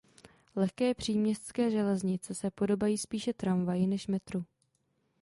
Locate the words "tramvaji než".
3.33-4.07